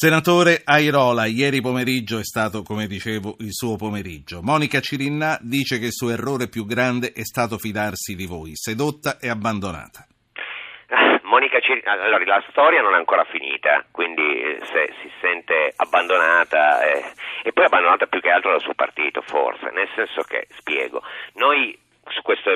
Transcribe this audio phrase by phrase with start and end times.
[0.00, 4.38] Senatore Airola, ieri pomeriggio è stato, come dicevo, il suo pomeriggio.
[4.44, 9.18] Monica Cirinnà dice che il suo errore più grande è stato fidarsi di voi, sedotta
[9.18, 10.06] e abbandonata.
[10.90, 15.74] Ah, Monica Cirinnà, allora la storia non è ancora finita, quindi eh, se si sente
[15.74, 17.02] abbandonata eh,
[17.42, 21.02] e poi abbandonata più che altro dal suo partito, forse, nel senso che, spiego,
[21.42, 21.76] noi
[22.10, 22.50] su questo,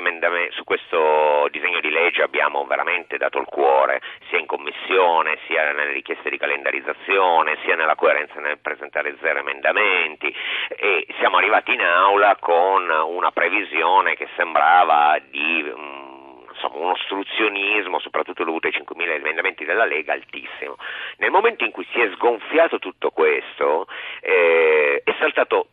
[0.51, 5.91] su questo, disegno di legge abbiamo veramente dato il cuore, sia in commissione, sia nelle
[5.91, 10.33] richieste di calendarizzazione, sia nella coerenza nel presentare zero emendamenti
[10.69, 16.13] e siamo arrivati in aula con una previsione che sembrava di um,
[16.51, 20.77] insomma, un ostruzionismo, soprattutto dovuto ai 5.000 emendamenti della Lega, altissimo.
[21.17, 23.87] Nel momento in cui si è sgonfiato tutto questo,
[24.21, 25.67] eh, è saltato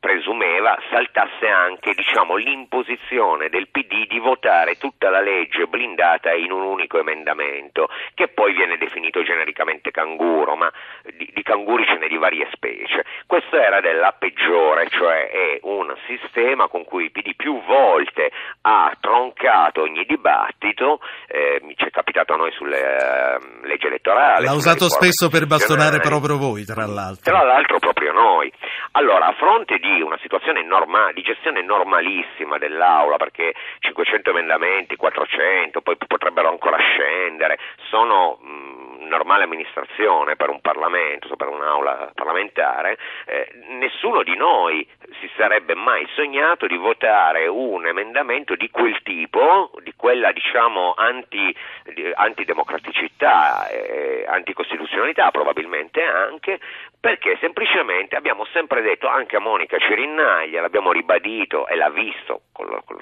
[0.00, 6.62] presumeva saltasse anche diciamo, l'imposizione del PD di votare tutta la legge blindata in un
[6.62, 10.70] unico emendamento, che poi viene definito genericamente canguro, ma
[11.16, 13.04] di, di canguri ce n'è di varie specie.
[13.26, 18.30] Questo era della peggiore, cioè è un sistema con cui il PD più volte
[18.62, 24.44] ha troncato ogni dibattito, eh, ci è capitato a noi sulle uh, leggi elettorali.
[24.44, 27.32] L'ha usato spesso per bastonare proprio voi, tra l'altro.
[27.32, 28.52] Tra l'altro proprio noi.
[28.92, 35.80] Allora, a fronte di una situazione normale, di gestione normalissima dell'Aula, perché 500 emendamenti, 400,
[35.80, 37.58] poi potrebbero ancora scendere,
[37.90, 44.86] sono mh, normale amministrazione per un Parlamento, per un'Aula parlamentare, eh, nessuno di noi
[45.20, 51.54] si sarebbe mai sognato di votare un emendamento di quel tipo, di quella diciamo anti,
[51.94, 56.60] di, antidemocraticità, eh, anticostituzionalità probabilmente anche,
[57.00, 62.42] perché semplicemente abbiamo sempre detto anche a Monica Cirinnaglia, l'abbiamo ribadito e l'ha visto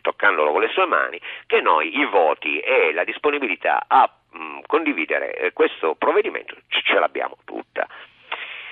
[0.03, 5.33] toccandolo con le sue mani, che noi i voti e la disponibilità a mh, condividere
[5.35, 7.87] eh, questo provvedimento ce l'abbiamo tutta.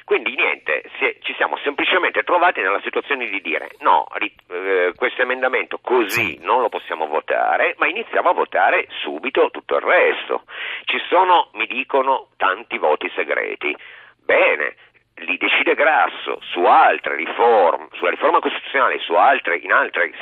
[0.05, 5.79] Quindi niente, è, ci siamo semplicemente trovati nella situazione di dire no, eh, questo emendamento
[5.79, 10.43] così non lo possiamo votare, ma iniziamo a votare subito tutto il resto.
[10.85, 13.75] Ci sono, mi dicono, tanti voti segreti.
[14.23, 14.77] Bene,
[15.17, 20.13] li decide Grasso su altre riforme, sulla riforma costituzionale, su altre, in altre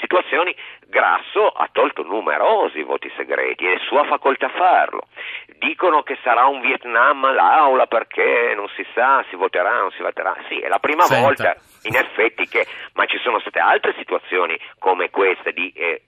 [0.00, 0.54] situazioni,
[0.86, 5.08] Grasso ha tolto numerosi voti segreti, è sua facoltà farlo.
[5.58, 10.36] Dicono che sarà un Vietnam l'aula perché non si sa, si voterà, non si voterà.
[10.48, 11.22] Sì, è la prima Senta.
[11.24, 16.02] volta in effetti che, ma ci sono state altre situazioni come queste di eh,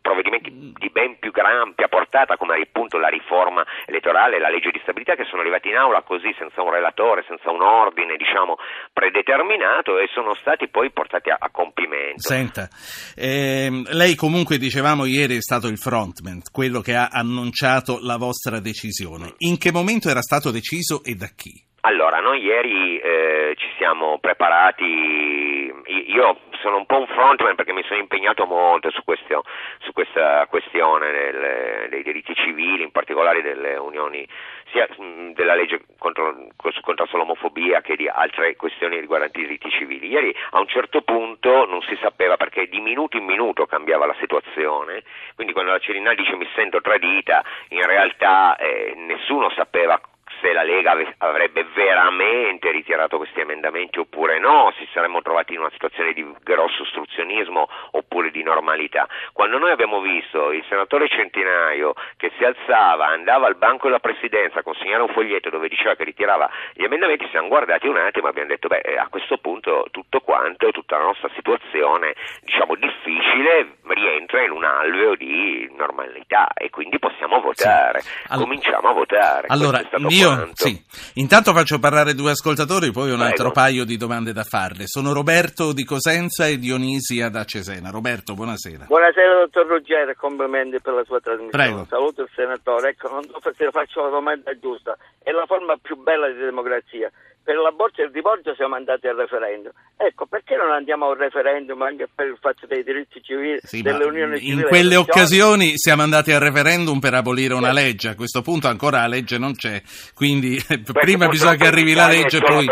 [0.00, 4.80] provvedimenti di ben più ampia portata come appunto la riforma elettorale e la legge di
[4.82, 8.56] stabilità che sono arrivati in aula così senza un relatore, senza un ordine diciamo
[8.92, 12.20] predeterminato e sono stati poi portati a, a compimento.
[12.20, 12.68] Senta,
[13.16, 18.60] ehm, lei comunque dicevamo ieri è stato il frontman, quello che ha annunciato la vostra
[18.60, 19.34] decisione.
[19.38, 21.68] In che momento era stato deciso e da chi?
[21.82, 25.72] Allora, noi ieri eh, ci siamo preparati,
[26.08, 29.44] io sono un po' un frontman perché mi sono impegnato molto su, questo,
[29.78, 34.28] su questa questione del, dei diritti civili, in particolare delle unioni,
[34.72, 34.86] sia
[35.32, 36.48] della legge contro,
[36.82, 40.08] contro l'omofobia che di altre questioni riguardanti i diritti civili.
[40.08, 44.16] Ieri a un certo punto non si sapeva perché di minuto in minuto cambiava la
[44.20, 45.02] situazione,
[45.34, 49.98] quindi quando la Cirinal dice mi sento tradita, in realtà eh, nessuno sapeva
[50.40, 55.70] se la Lega avrebbe veramente ritirato questi emendamenti oppure no, si saremmo trovati in una
[55.70, 59.06] situazione di grosso ostruzionismo oppure di normalità.
[59.32, 64.60] Quando noi abbiamo visto il senatore Centinaio che si alzava, andava al banco della presidenza
[64.60, 68.30] a consegnare un foglietto dove diceva che ritirava gli emendamenti, siamo guardati un attimo e
[68.30, 74.42] abbiamo detto beh a questo punto tutto quanto, tutta la nostra situazione diciamo difficile rientra
[74.42, 78.10] in un alveo di normalità e quindi possiamo votare, sì.
[78.28, 78.40] All...
[78.40, 79.46] cominciamo a votare.
[79.48, 80.82] Allora, io sì.
[81.14, 83.30] Intanto faccio parlare due ascoltatori, poi un Prego.
[83.30, 84.86] altro paio di domande da farle.
[84.86, 87.90] Sono Roberto di Cosenza e Dionisia da Cesena.
[87.90, 88.84] Roberto, buonasera.
[88.86, 91.64] Buonasera, dottor Ruggero, complimenti per la sua trasmissione.
[91.64, 91.86] Prego.
[91.88, 92.90] Saluto il senatore.
[92.90, 94.96] Ecco, non so se faccio la domanda giusta.
[95.22, 97.10] È la forma più bella di democrazia
[97.50, 99.72] per l'aborto e il divorzio siamo andati al referendum.
[99.96, 104.38] Ecco, perché non andiamo al referendum anche per il fatto dei diritti civili sì, dell'Unione
[104.38, 104.62] Civile?
[104.62, 109.00] In quelle occasioni siamo andati al referendum per abolire una legge, a questo punto ancora
[109.00, 109.82] la legge non c'è,
[110.14, 112.66] quindi Questo prima bisogna che arrivi la legge e poi...
[112.66, 112.70] il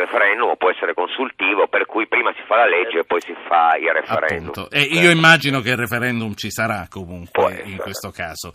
[0.00, 3.76] referendum può essere consultivo, per cui prima si fa la legge e poi si fa
[3.78, 4.50] il referendum.
[4.50, 4.70] Appunto.
[4.70, 8.50] E io immagino che il referendum ci sarà comunque in questo caso.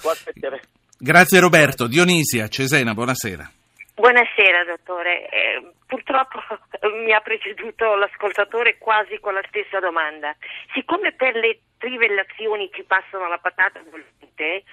[1.00, 1.88] Grazie Roberto.
[1.88, 3.50] Dionisia, Cesena, buonasera.
[4.00, 6.38] Buonasera dottore, eh, purtroppo
[7.04, 10.36] mi ha preceduto l'ascoltatore quasi con la stessa domanda.
[10.76, 14.64] Siccome per le trivellazioni ci passano la patata bollente,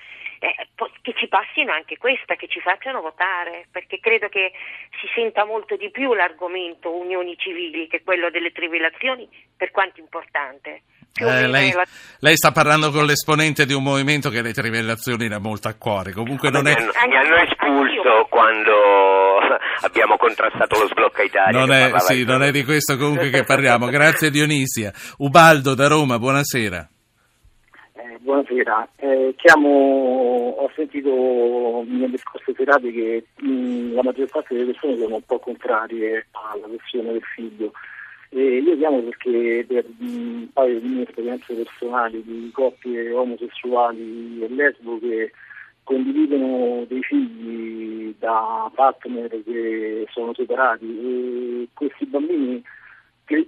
[0.40, 0.68] eh,
[1.00, 4.52] che ci passino anche questa, che ci facciano votare, perché credo che
[5.00, 9.26] si senta molto di più l'argomento unioni civili che quello delle trivellazioni,
[9.56, 10.82] per quanto importante.
[11.16, 11.84] Eh, lei, la...
[12.18, 16.12] lei, sta parlando con l'esponente di un movimento che le trivellazioni ha molto a cuore.
[16.12, 16.74] Comunque non è...
[16.74, 18.72] Mi hanno espulso quando
[19.86, 21.58] abbiamo contrastato lo sblocca Italia.
[21.58, 23.86] Non, è, sì, non è, di questo comunque che parliamo.
[23.86, 24.92] Grazie Dionisia.
[25.18, 26.88] Ubaldo da Roma, buonasera.
[27.92, 28.88] Eh, buonasera.
[28.96, 35.14] Eh, chiamo, ho sentito nelle scorse serate che mh, la maggior parte delle persone sono
[35.14, 37.70] un po' contrarie alla questione del figlio.
[38.36, 44.48] E io chiamo perché per un paio di mie esperienze personali di coppie omosessuali e
[44.48, 45.30] lesbo che
[45.84, 52.60] condividono dei figli da partner che sono separati e questi bambini
[53.24, 53.46] cre-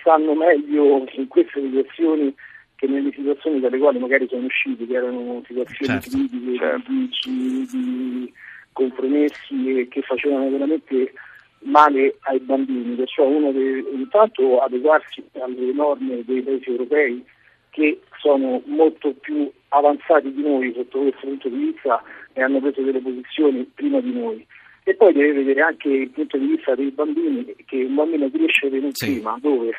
[0.00, 2.34] stanno meglio in queste situazioni
[2.76, 6.90] che nelle situazioni dalle quali magari sono usciti, che erano situazioni certo, critiche, certo.
[6.90, 8.32] Di, di
[8.72, 11.12] compromessi e che facevano veramente
[11.60, 17.24] male ai bambini, perciò uno deve intanto adeguarsi alle norme dei paesi europei
[17.70, 22.02] che sono molto più avanzati di noi sotto questo punto di vista
[22.32, 24.46] e hanno preso delle posizioni prima di noi.
[24.84, 28.66] E poi deve vedere anche il punto di vista dei bambini, che un bambino cresce
[28.68, 29.06] in un sì.
[29.06, 29.72] clima dove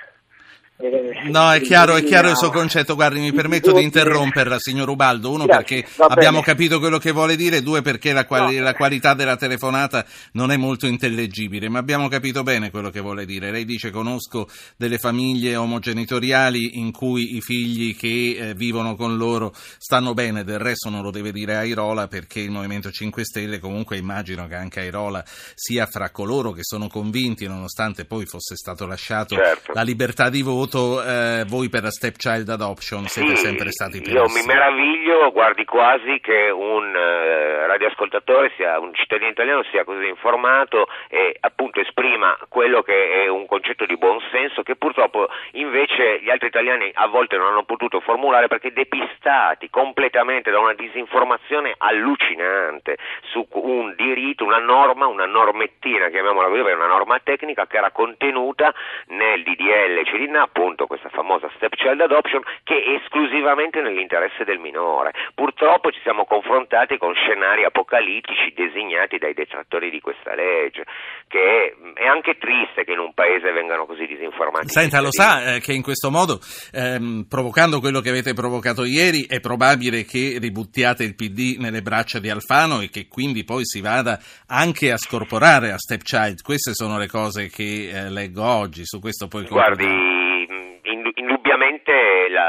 [1.30, 2.96] no, è chiaro, è chiaro il suo concetto.
[2.96, 5.30] Guardi, mi permetto di interromperla, signor Ubaldo.
[5.30, 9.36] Uno, perché abbiamo capito quello che vuole dire, due, perché la, quali- la, qualità della
[9.36, 13.52] telefonata non è molto intellegibile, ma abbiamo capito bene quello che vuole dire.
[13.52, 14.48] Lei dice: Conosco
[14.78, 20.60] delle famiglie omogenitoriali in cui i figli che eh, vivono con loro stanno bene, del
[20.60, 24.80] resto non lo deve dire Airola, perché il Movimento 5 Stelle, comunque, immagino che anche
[24.80, 25.26] Airola
[25.56, 29.74] sia fra coloro che sono convinti, nonostante poi fosse stato lasciato certo.
[29.74, 34.02] la libertà di voto voto eh, voi per la stepchild adoption siete sì, sempre stati
[34.02, 39.84] più Io mi meraviglio, guardi quasi che un uh, radioascoltatore sia un cittadino italiano sia
[39.84, 45.28] così informato e appunto esprima quello che è un concetto di buon senso che purtroppo
[45.54, 50.74] invece gli altri italiani a volte non hanno potuto formulare perché depistati completamente da una
[50.74, 52.98] disinformazione allucinante
[53.32, 58.74] su un diritto, una norma, una normettina, chiamiamola così, una norma tecnica che era contenuta
[59.08, 65.14] nel DDL Cirinna appunto questa famosa stepchild adoption che è esclusivamente nell'interesse del minore.
[65.34, 70.84] Purtroppo ci siamo confrontati con scenari apocalittici designati dai detrattori di questa legge,
[71.28, 74.68] che è anche triste che in un paese vengano così disinformati.
[74.68, 76.40] Senta, lo sa eh, che in questo modo,
[76.74, 82.20] ehm, provocando quello che avete provocato ieri, è probabile che ributtiate il PD nelle braccia
[82.20, 86.42] di Alfano e che quindi poi si vada anche a scorporare a stepchild.
[86.42, 89.46] Queste sono le cose che eh, leggo oggi, su questo poi...
[89.46, 90.09] Guardi,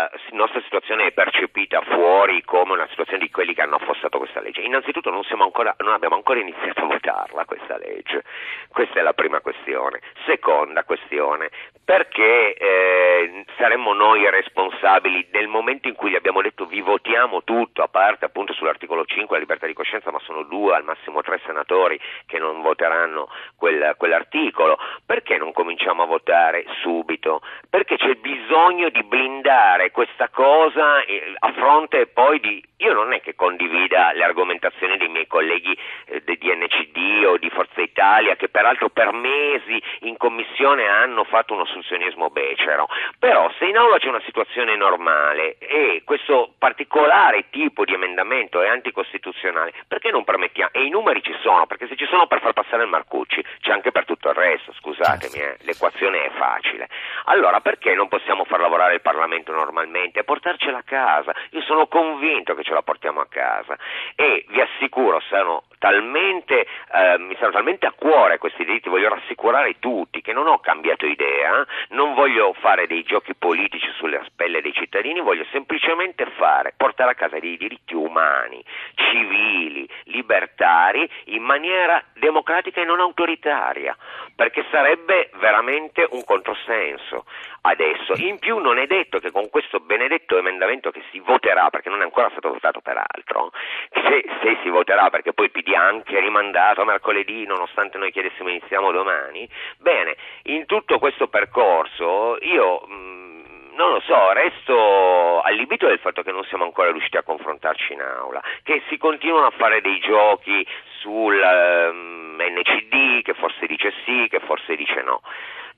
[0.01, 4.41] la nostra situazione è percepita fuori come una situazione di quelli che hanno affossato questa
[4.41, 4.61] legge.
[4.61, 8.23] Innanzitutto non, ancora, non, abbiamo ancora iniziato a votarla questa legge,
[8.69, 10.01] questa è la prima questione.
[10.25, 11.51] Seconda questione,
[11.85, 17.83] perché eh, saremmo noi responsabili nel momento in cui gli abbiamo detto vi votiamo tutto,
[17.83, 21.41] a parte appunto sull'articolo 5 la libertà di coscienza, ma sono due, al massimo tre
[21.45, 27.41] senatori che non voteranno quel, quell'articolo, perché non cominciamo a votare subito?
[27.69, 32.63] Perché c'è bisogno di blindare questa cosa eh, a fronte poi di...
[32.79, 35.77] Io non è che condivida le argomentazioni dei miei colleghi
[36.07, 41.53] eh, di NCD o di Forza Italia, che peraltro per mesi in commissione hanno fatto
[41.53, 42.89] un ostruzionismo becero,
[43.19, 48.69] però se in aula c'è una situazione normale e questo particolare tipo di emendamento è
[48.69, 50.71] anticostituzionale, perché non permettiamo?
[50.73, 53.73] E i numeri ci sono, perché se ci sono per far passare il Marcucci, c'è
[53.73, 56.89] anche per tutto il resto, scusatemi, eh, l'equazione è facile.
[57.25, 61.35] Allora perché non possiamo far lavorare il Parlamento normalmente portarcela a casa?
[61.51, 63.77] Io sono convinto che ce la portiamo a casa
[64.15, 69.79] e vi assicuro, sono talmente, eh, mi stanno talmente a cuore questi diritti, voglio rassicurare
[69.79, 74.73] tutti che non ho cambiato idea, non voglio fare dei giochi politici sulle spelle dei
[74.73, 78.63] cittadini, voglio semplicemente fare, portare a casa dei diritti umani,
[78.95, 83.97] civili, libertari, in maniera democratica e non autoritaria,
[84.35, 87.25] perché sarebbe veramente un controsenso
[87.63, 88.15] adesso.
[88.17, 92.03] In più non è detto che con questo benedetto emendamento che si voterà, perché non
[92.03, 93.51] è ancora stato votato peraltro,
[93.91, 98.13] se, se si voterà perché poi il PD ha anche rimandato a mercoledì nonostante noi
[98.13, 99.49] chiedessimo iniziamo domani,
[99.79, 102.83] bene, in tutto questo percorso io...
[102.87, 103.29] Mh, mm,
[103.73, 108.03] non lo so, resto allibito del fatto che non siamo ancora riusciti a confrontarci in
[108.03, 110.67] aula, che si continuano a fare dei giochi
[110.99, 115.23] sul um, ehm, NCD, che forse dice sì, che forse dice no.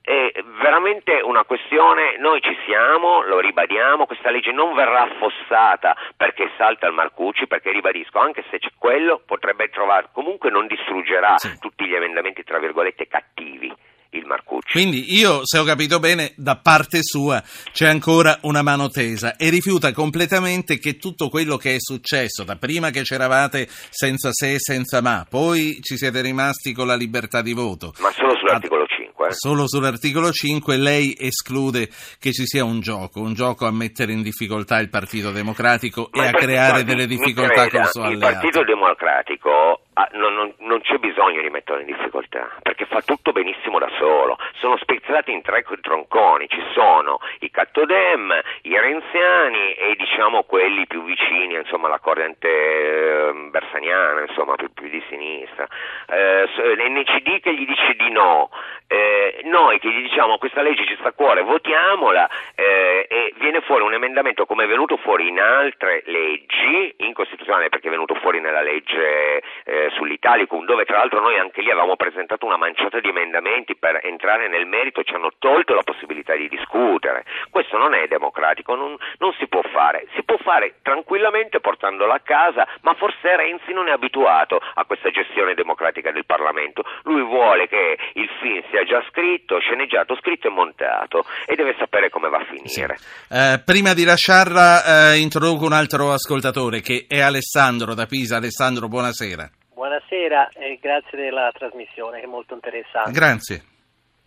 [0.03, 6.51] È veramente una questione, noi ci siamo, lo ribadiamo, questa legge non verrà affossata perché
[6.57, 11.57] salta il Marcucci, perché ribadisco, anche se c'è quello, potrebbe trovare, comunque non distruggerà sì.
[11.61, 13.73] tutti gli emendamenti tra virgolette cattivi
[14.13, 14.73] il Marcucci.
[14.73, 17.43] Quindi io, se ho capito bene, da parte sua
[17.73, 22.57] c'è ancora una mano tesa e rifiuta completamente che tutto quello che è successo, da
[22.57, 27.43] prima che c'eravate senza se e senza ma, poi ci siete rimasti con la libertà
[27.43, 27.93] di voto.
[28.01, 29.27] Ma solo sull'articolo 5.
[29.29, 29.33] Eh.
[29.33, 31.89] Solo sull'articolo 5 lei esclude
[32.19, 36.25] che ci sia un gioco, un gioco a mettere in difficoltà il Partito Democratico ma
[36.25, 38.27] e a creare delle difficoltà creda, con il suo alleato.
[38.27, 43.03] Il Partito Democratico Ah, non, non, non, c'è bisogno di metterlo in difficoltà perché fa
[43.03, 44.39] tutto benissimo da solo.
[44.55, 48.33] Sono spezzati in tre tronconi: ci sono i Cattodem,
[48.63, 54.89] i Renziani e diciamo quelli più vicini insomma, alla corrente eh, bersaniana, insomma, più, più
[54.89, 55.69] di sinistra.
[56.09, 58.49] Eh, L'NCD che gli dice di no,
[58.87, 63.61] eh, noi che gli diciamo questa legge ci sta a cuore, votiamola eh, e viene
[63.61, 68.41] fuori un emendamento come è venuto fuori in altre leggi, incostituzionale perché è venuto fuori
[68.41, 69.43] nella legge
[69.83, 74.01] eh, sull'Italicum, dove tra l'altro noi anche lì avevamo presentato una manciata di emendamenti per
[74.03, 77.25] entrare nel merito, ci hanno tolto la possibilità di discutere.
[77.51, 80.07] Questo non è democratico, non, non si può fare.
[80.15, 85.11] Si può fare tranquillamente portandolo a casa, ma forse Renzi non è abituato a questa
[85.11, 86.83] gestione democratica del Parlamento.
[87.05, 92.11] Lui vuole che il film sia già scritto, sceneggiato, scritto e montato e deve sapere
[92.11, 92.97] come va a finire.
[92.97, 93.35] Sì.
[93.35, 98.37] Eh, prima di lasciarla eh, introduco un altro ascoltatore che è Alessandro da Pisa.
[98.37, 99.62] Alessandro, buonasera.
[99.83, 103.11] Buonasera e grazie della trasmissione che è molto interessante.
[103.11, 103.65] Grazie.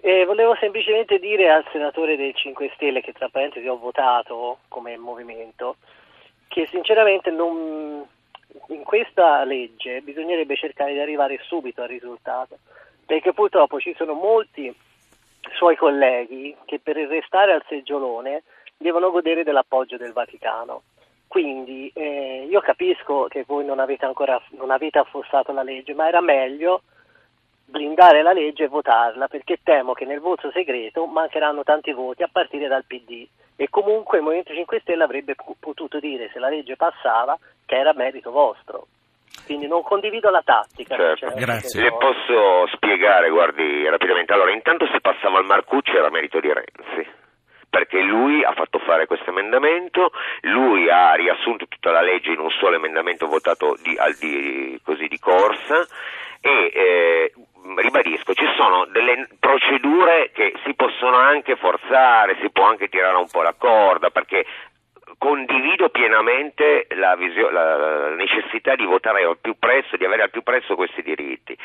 [0.02, 4.98] Eh, volevo semplicemente dire al senatore del 5 Stelle che tra parentesi ho votato come
[4.98, 5.78] movimento
[6.50, 8.06] che sinceramente non,
[8.68, 12.58] in questa legge bisognerebbe cercare di arrivare subito al risultato
[13.06, 14.76] perché purtroppo ci sono molti
[15.54, 18.44] suoi colleghi che per restare al seggiolone
[18.76, 20.82] devono godere dell'appoggio del Vaticano
[21.36, 26.08] quindi eh, io capisco che voi non avete ancora non avete affossato la legge, ma
[26.08, 26.84] era meglio
[27.66, 32.30] blindare la legge e votarla perché temo che nel voto segreto mancheranno tanti voti a
[32.32, 33.28] partire dal PD
[33.58, 37.92] e comunque il Movimento 5 Stelle avrebbe potuto dire se la legge passava che era
[37.94, 38.88] merito vostro.
[39.46, 40.96] Quindi non condivido la tattica.
[40.96, 41.34] Certo.
[41.36, 41.82] Grazie.
[41.82, 44.32] Le posso spiegare, guardi, rapidamente.
[44.32, 47.24] Allora, intanto se passava al Marcucci era merito di Renzi
[47.70, 52.50] perché lui ha fatto fare questo emendamento, lui ha riassunto tutta la legge in un
[52.52, 55.86] solo emendamento votato di, di, così di corsa
[56.42, 57.34] e eh,
[57.78, 63.28] ribadisco, ci sono delle procedure che si possono anche forzare, si può anche tirare un
[63.30, 64.46] po' la corda perché
[65.18, 70.44] condivido pienamente la, visio- la, necessità di votare al più presto, di avere al più
[70.44, 71.58] presto questi diritti.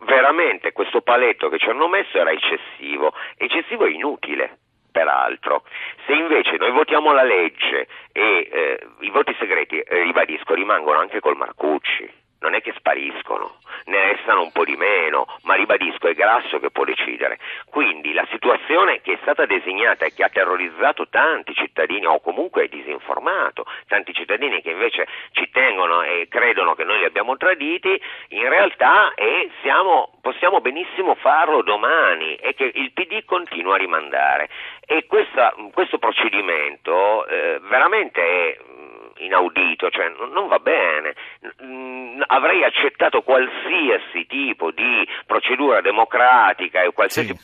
[0.00, 4.58] Veramente questo paletto che ci hanno messo era eccessivo, eccessivo e inutile
[4.90, 5.62] peraltro.
[6.06, 11.20] Se invece noi votiamo la legge e eh, i voti segreti, eh, ribadisco, rimangono anche
[11.20, 16.14] col Marcucci, non è che spariscono, ne restano un po' di meno, ma ribadisco è
[16.14, 17.38] Grasso che può decidere.
[17.68, 22.68] Quindi la situazione che è stata designata e che ha terrorizzato tanti cittadini o comunque
[22.68, 28.48] disinformato tanti cittadini che invece ci tengono e credono che noi li abbiamo traditi, in
[28.48, 34.48] realtà è, siamo, possiamo benissimo farlo domani e che il PD continua a rimandare.
[34.86, 38.58] E questa, questo procedimento eh, veramente è
[39.20, 41.14] inaudito, cioè non va bene.
[42.26, 47.42] Avrei accettato qualsiasi tipo di procedura democratica e qualsiasi sì.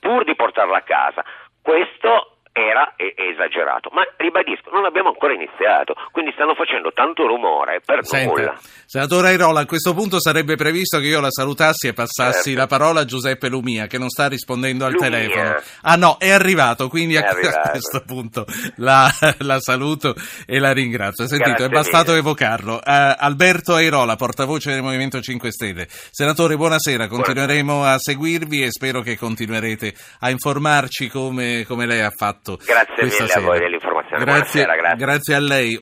[0.00, 1.24] pur di portarla a casa.
[1.62, 8.04] Questo era esagerato, ma ribadisco, non abbiamo ancora iniziato, quindi stanno facendo tanto rumore per
[8.04, 8.58] Senta, nulla.
[8.84, 12.58] Senatore Airola, a questo punto sarebbe previsto che io la salutassi e passassi certo.
[12.58, 15.08] la parola a Giuseppe Lumia, che non sta rispondendo al Lumia.
[15.10, 15.54] telefono.
[15.82, 17.70] Ah no, è arrivato, quindi è a, arrivato.
[17.70, 18.44] questo punto
[18.76, 20.14] la, la, saluto
[20.46, 21.26] e la ringrazio.
[21.28, 22.18] Sentito, Grazie è bastato mille.
[22.18, 22.74] evocarlo.
[22.74, 25.86] Uh, Alberto Airola, portavoce del Movimento 5 Stelle.
[25.88, 27.94] Senatore, buonasera, continueremo buonasera.
[27.94, 32.72] a seguirvi e spero che continuerete a informarci come, come lei ha fatto fatto.
[32.72, 33.34] Grazie mille sera.
[33.34, 34.24] a voi dell'informazione.
[34.24, 34.96] Grazie, grazie.
[34.96, 35.76] grazie a lei.